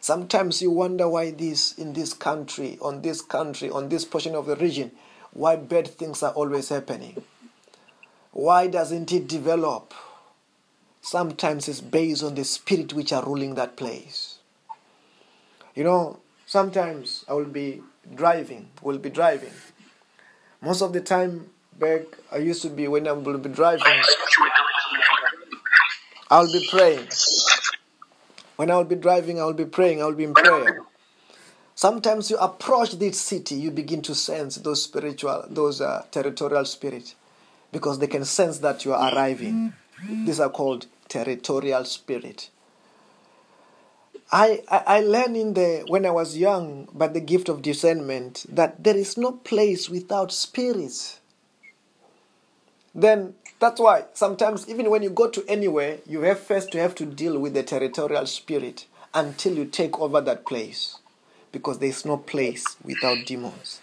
[0.01, 4.45] Sometimes you wonder why this in this country, on this country, on this portion of
[4.45, 4.91] the region,
[5.33, 7.21] why bad things are always happening.
[8.31, 9.93] Why doesn't it develop?
[11.01, 14.37] Sometimes it's based on the spirit which are ruling that place.
[15.75, 17.81] You know, sometimes I will be
[18.15, 19.53] driving, will be driving.
[20.61, 24.01] Most of the time back I used to be when I will be driving,
[26.29, 27.07] I'll be praying.
[28.59, 30.81] When I'll be driving, I'll be praying, I'll be in prayer.
[31.75, 37.15] Sometimes you approach this city, you begin to sense those spiritual, those uh, territorial spirits,
[37.71, 39.71] because they can sense that you are arriving.
[40.25, 42.49] These are called territorial spirit.
[44.29, 48.45] I, I, I learned in the when I was young by the gift of discernment
[48.49, 51.21] that there is no place without spirits.
[52.93, 56.95] Then that's why sometimes even when you go to anywhere, you have first to have
[56.95, 60.97] to deal with the territorial spirit until you take over that place.
[61.51, 63.81] Because there is no place without demons.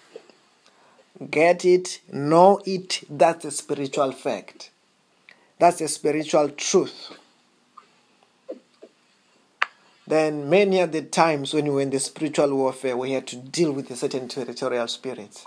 [1.30, 4.70] Get it, know it, that's a spiritual fact.
[5.58, 7.12] That's a spiritual truth.
[10.06, 13.36] Then many are the times when we were in the spiritual warfare, we had to
[13.36, 15.46] deal with a certain territorial spirits.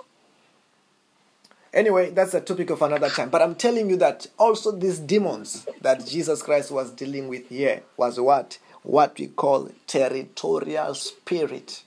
[1.74, 3.30] Anyway, that's a topic of another time.
[3.30, 7.84] But I'm telling you that also these demons that Jesus Christ was dealing with here
[7.96, 8.58] was what?
[8.82, 11.84] What we call territorial spirit.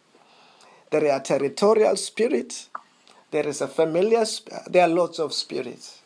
[0.90, 2.68] There are territorial spirit.
[3.30, 4.24] There is a familiar.
[4.68, 6.02] There are lots of spirits.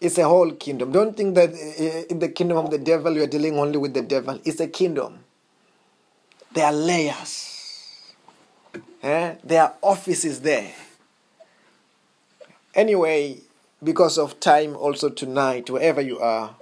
[0.00, 0.92] It's a whole kingdom.
[0.92, 1.50] Don't think that
[2.10, 4.38] in the kingdom of the devil you are dealing only with the devil.
[4.44, 5.20] It's a kingdom.
[6.52, 7.48] There are layers.
[9.02, 9.36] Eh?
[9.42, 10.72] There are offices there.
[12.74, 13.38] Anyway,
[13.82, 16.56] because of time, also tonight, wherever you are,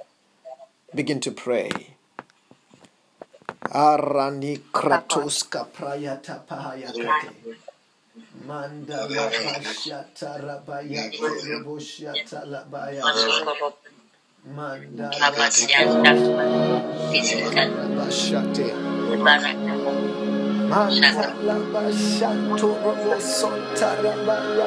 [0.94, 1.70] begin to pray.
[3.70, 7.30] Arani kratoska prayata pahayakate.
[8.44, 13.02] Mandala bashata rabaya roboshata labaya.
[14.50, 15.20] Mandala
[17.94, 18.68] bashate.
[20.70, 24.66] Mandala bashato robosonta rabaya.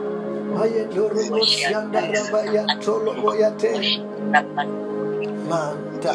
[5.49, 6.11] Manta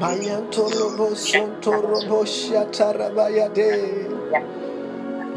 [0.00, 3.70] Mayantorobo sontorobo shatarabayade.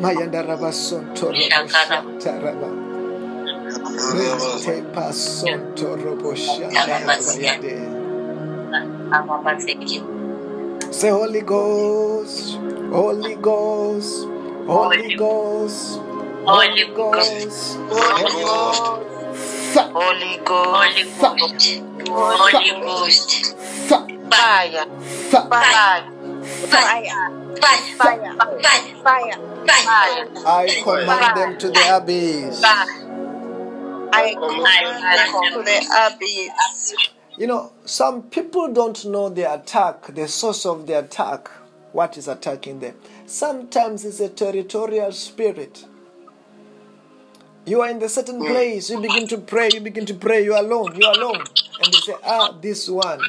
[0.02, 2.70] Mayandaraba sontorobo shataraba.
[4.14, 7.76] Rete pasontorobo shatarabayade.
[10.92, 12.56] Say Holy Ghost,
[12.92, 14.26] Holy Ghost,
[14.66, 16.00] Holy Ghost,
[16.46, 18.84] Holy Ghost, Holy Ghost.
[19.72, 23.56] Holy Ghost, Holy Ghost,
[24.30, 24.86] fire,
[25.30, 26.04] fire,
[26.70, 27.10] fire,
[27.62, 28.36] fire, fire,
[29.04, 29.38] fire.
[29.68, 30.28] fire.
[30.46, 32.64] I command them to the abyss.
[34.12, 35.78] I command them to the
[36.08, 37.10] abyss.
[37.40, 41.48] You know, some people don't know the attack, the source of the attack,
[41.94, 42.96] what is attacking them.
[43.28, 45.86] Sometimes it's a territorial spirit.
[47.66, 50.54] You are in the certain place, you begin to pray, you begin to pray, you
[50.54, 51.46] are alone, you are alone.
[51.82, 53.22] And they say, ah, this one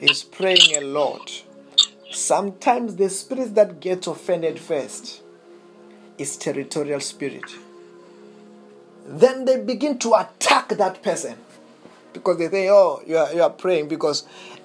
[0.00, 1.42] is praying a lot.
[2.12, 5.22] Sometimes the spirit that gets offended first
[6.18, 7.50] is territorial spirit.
[9.08, 11.38] Then they begin to attack that person
[12.16, 14.24] because they say, "Oh, you are you are praying." Because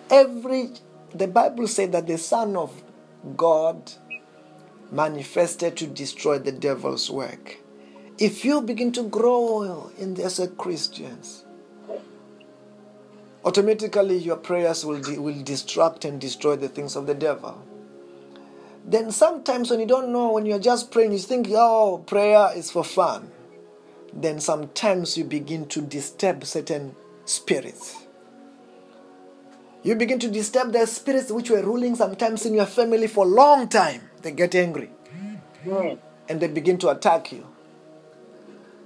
[0.09, 0.71] every
[1.13, 2.71] the Bible said that the Son of
[3.35, 3.91] God
[4.91, 7.57] manifested to destroy the devil's work,
[8.17, 11.45] if you begin to grow in as a uh, Christians,
[13.43, 17.63] automatically your prayers will, will distract and destroy the things of the devil.
[18.85, 22.71] Then sometimes when you don't know, when you're just praying, you think, oh, prayer is
[22.71, 23.31] for fun.
[24.13, 26.95] Then sometimes you begin to disturb certain
[27.25, 27.97] spirits.
[29.83, 33.29] You begin to disturb the spirits which were ruling sometimes in your family for a
[33.29, 34.01] long time.
[34.21, 34.91] They get angry.
[36.29, 37.47] And they begin to attack you.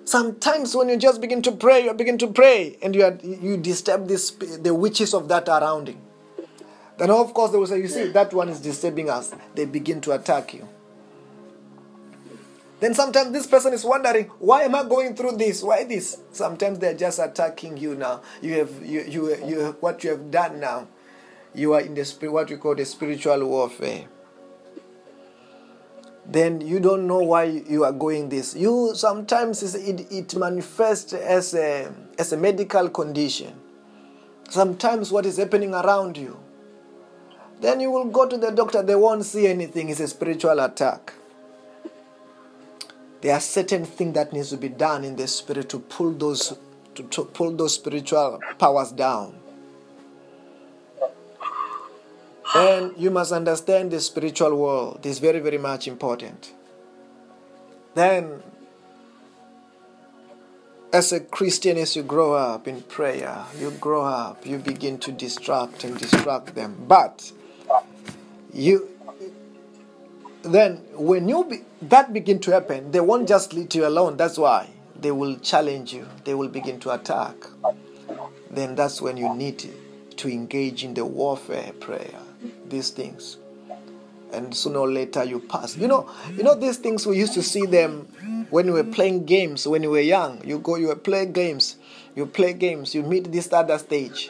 [0.05, 3.57] Sometimes when you just begin to pray, you begin to pray, and you are, you
[3.57, 5.97] disturb this, the witches of that around you.
[6.97, 9.33] Then of course they will say, you see, that one is disturbing us.
[9.55, 10.67] They begin to attack you.
[12.79, 15.63] Then sometimes this person is wondering, why am I going through this?
[15.63, 16.17] Why this?
[16.31, 18.21] Sometimes they're just attacking you now.
[18.41, 20.87] You have you you you what you have done now.
[21.53, 24.07] You are in the spirit what we call the spiritual warfare
[26.27, 28.55] then you don't know why you are going this.
[28.55, 33.53] You sometimes it, it manifests as a, as a medical condition.
[34.49, 36.39] Sometimes what is happening around you.
[37.61, 39.89] Then you will go to the doctor, they won't see anything.
[39.89, 41.13] It's a spiritual attack.
[43.25, 46.55] There are certain things that needs to be done in the spirit to pull those
[46.93, 49.33] to, to pull those spiritual powers down.
[52.53, 56.53] And you must understand the spiritual world is very, very much important.
[57.95, 58.43] Then,
[60.93, 65.11] as a Christian, as you grow up in prayer, you grow up, you begin to
[65.11, 66.85] distract and distract them.
[66.87, 67.31] But
[68.53, 68.94] you
[70.45, 74.17] then when you be, that begin to happen, they won't just leave you alone.
[74.17, 74.69] That's why
[74.99, 76.07] they will challenge you.
[76.23, 77.35] They will begin to attack.
[78.51, 79.65] Then that's when you need
[80.17, 82.19] to engage in the warfare prayer.
[82.69, 83.37] These things.
[84.31, 85.77] And sooner or later you pass.
[85.77, 88.07] You know you know these things we used to see them
[88.49, 90.45] when we were playing games when we were young.
[90.45, 91.77] You go you play games.
[92.15, 92.93] You play games.
[92.93, 94.29] You meet this other stage.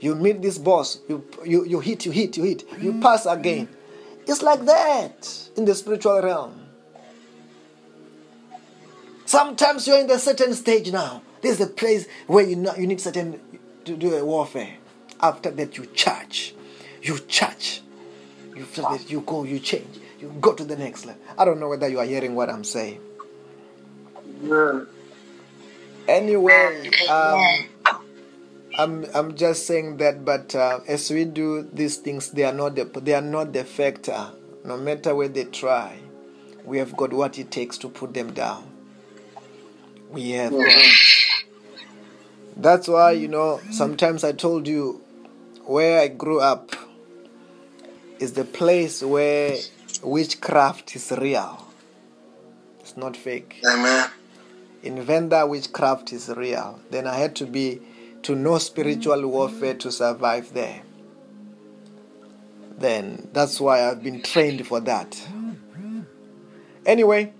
[0.00, 1.00] You meet this boss.
[1.08, 2.64] You you, you hit you hit you hit.
[2.80, 3.68] You pass again
[4.26, 6.60] it's like that in the spiritual realm
[9.26, 12.86] sometimes you're in the certain stage now this is a place where you know you
[12.86, 13.40] need certain
[13.84, 14.76] to do a warfare
[15.20, 16.54] after that you charge
[17.04, 17.82] you charge.
[18.56, 21.20] You feel it, you go, you change, you go to the next level.
[21.36, 23.00] I don't know whether you are hearing what I'm saying.
[24.42, 24.84] Yeah.
[26.08, 28.03] Anyway, um,
[28.76, 32.74] I'm I'm just saying that, but uh, as we do these things, they are not
[32.74, 34.30] the they are not the factor.
[34.64, 35.98] No matter where they try,
[36.64, 38.70] we have got what it takes to put them down.
[40.10, 40.54] We have.
[42.56, 45.02] That's why you know sometimes I told you
[45.64, 46.74] where I grew up
[48.18, 49.56] is the place where
[50.02, 51.64] witchcraft is real.
[52.80, 53.60] It's not fake.
[53.64, 54.10] Amen.
[54.82, 56.80] In Venda, witchcraft is real.
[56.90, 57.80] Then I had to be
[58.24, 60.82] to know spiritual warfare to survive there.
[62.76, 65.22] Then that's why I've been trained for that.
[66.84, 67.32] Anyway,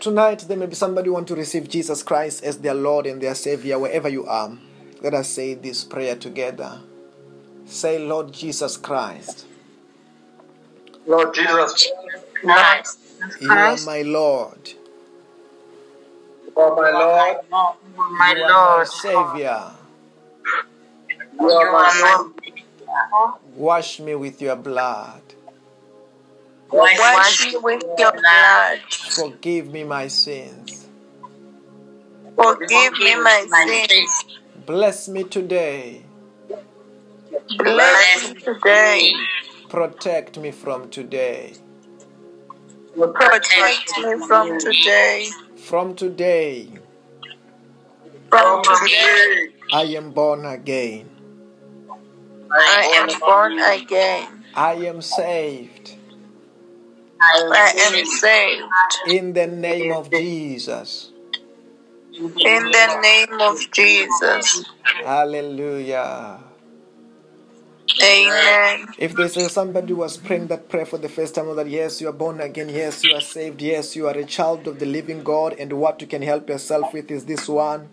[0.00, 3.34] tonight there may be somebody want to receive Jesus Christ as their Lord and their
[3.34, 4.56] Savior wherever you are.
[5.02, 6.80] Let us say this prayer together.
[7.66, 9.46] Say, Lord Jesus Christ.
[11.06, 11.88] Lord Jesus
[12.40, 12.98] Christ.
[13.40, 14.74] You are my Lord.
[16.56, 17.36] You are my Lord.
[18.12, 18.88] My You are Lord.
[18.88, 19.70] Savior.
[21.40, 22.26] You are my
[22.86, 23.34] Lord.
[23.56, 25.22] Wash me with your blood.
[26.70, 28.80] Wash me with your blood.
[28.90, 30.88] Forgive me my sins.
[32.36, 34.24] Forgive me my sins.
[34.66, 36.02] Bless me today.
[37.58, 39.12] Bless me today.
[39.68, 41.54] Protect me from today.
[42.94, 45.30] Protect me from today.
[45.64, 46.68] From today,
[48.28, 51.08] From today, I am born again.
[52.52, 54.44] I am born again.
[54.54, 55.96] I am saved.
[57.18, 58.62] I am saved.
[59.08, 61.12] In the name of Jesus.
[62.12, 64.68] In the name of Jesus.
[65.00, 66.40] Hallelujah.
[68.02, 68.88] Amen.
[68.98, 72.00] If there's somebody who was praying that prayer for the first time, or that yes,
[72.00, 74.86] you are born again, yes, you are saved, yes, you are a child of the
[74.86, 77.88] living God, and what you can help yourself with is this one.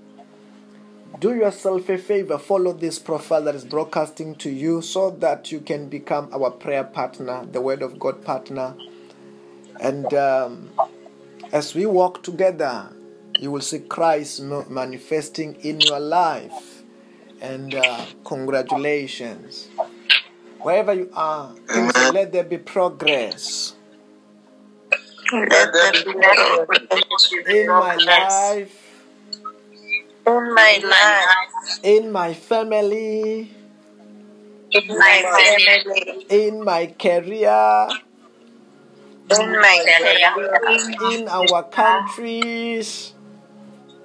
[1.20, 5.60] Do yourself a favor, follow this profile that is broadcasting to you so that you
[5.60, 8.76] can become our prayer partner, the Word of God partner.
[9.80, 10.72] And um,
[11.52, 12.90] as we walk together,
[13.40, 16.81] you will see Christ manifesting in your life.
[17.42, 19.68] And uh, congratulations.
[20.62, 22.14] Wherever you are, Amen.
[22.14, 23.74] let there be progress.
[25.34, 29.02] Let there be no relationship in my life,
[30.28, 33.50] in my life, in my family,
[34.70, 37.88] in my family, in my career,
[39.32, 43.14] in my career, in our countries,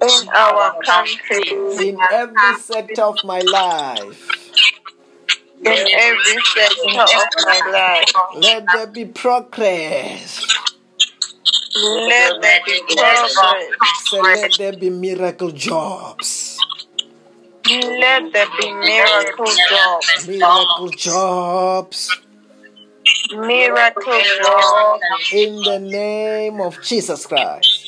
[0.01, 1.41] in our country,
[1.89, 4.33] in every sector of my life.
[5.59, 8.13] in every sector of my life.
[8.35, 10.47] Let there be progress.
[11.75, 13.75] Let there be progress.
[14.05, 16.57] So let there be miracle jobs.
[17.69, 20.27] Let there be miracle jobs.
[20.27, 22.21] Miracle jobs.
[23.31, 25.33] Miracle jobs.
[25.33, 27.86] In the name of Jesus Christ.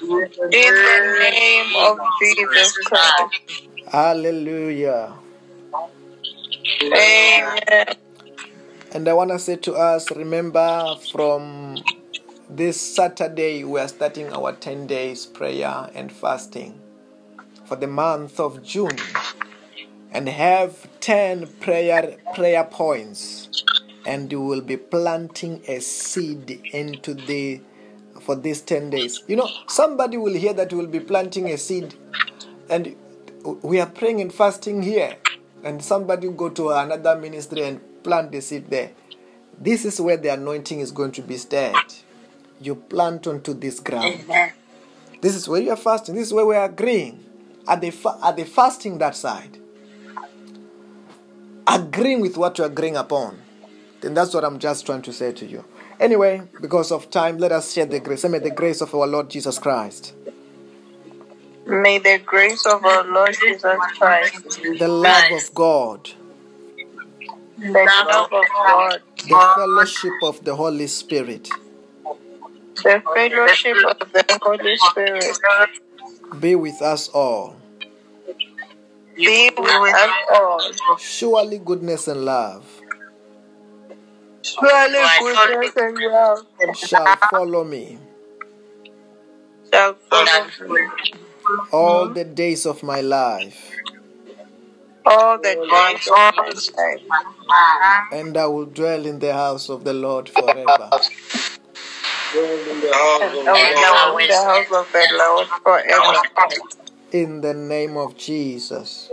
[0.00, 3.62] In the name of Jesus Christ.
[3.88, 5.12] Hallelujah.
[6.82, 7.86] Amen.
[8.92, 11.76] And I want to say to us remember, from
[12.48, 16.80] this Saturday, we are starting our 10 days prayer and fasting
[17.66, 18.96] for the month of June
[20.10, 23.64] and have 10 prayer prayer points
[24.06, 27.60] and you will be planting a seed into the
[28.22, 29.22] for these 10 days.
[29.26, 31.94] You know somebody will hear that we'll be planting a seed
[32.70, 32.96] and
[33.62, 35.16] we are praying and fasting here.
[35.64, 38.90] And somebody go to another ministry and plant the seed there.
[39.60, 41.94] This is where the anointing is going to be stirred.
[42.60, 44.24] You plant onto this ground.
[45.20, 46.16] This is where you are fasting.
[46.16, 47.24] This is where we are agreeing.
[47.68, 49.58] At the fa- at the fasting that side
[51.66, 53.38] agreeing with what you're agreeing upon.
[54.00, 55.64] Then that's what i'm just trying to say to you
[56.02, 58.24] anyway because of time let us share the grace.
[58.24, 60.14] May the grace of our lord jesus christ.
[61.64, 66.10] May the grace of our Lord Jesus Christ, the love of god
[67.62, 71.48] the love of God, the fellowship of the holy spirit
[72.74, 75.38] the fellowship of the Holy Spirit
[76.40, 77.54] be with us all.
[79.14, 80.98] be with us all.
[80.98, 82.81] surely goodness and love
[84.42, 87.98] Surely goodness and love shall follow me
[89.72, 90.88] shall follow me
[91.72, 93.70] all the days of my life
[95.06, 97.02] all the days of my life.
[98.12, 100.90] and i will dwell in the house of the lord forever
[102.32, 104.22] Dwell in the house And of I the will dwell Lord.
[104.22, 106.22] in the house of the Lord forever.
[107.12, 109.10] in the name of jesus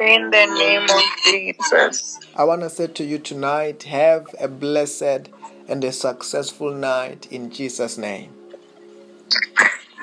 [0.00, 2.18] In the name of Jesus.
[2.34, 5.28] I want to say to you tonight have a blessed
[5.68, 8.32] and a successful night in Jesus' name.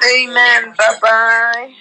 [0.06, 0.74] Amen.
[0.78, 1.74] Bye bye.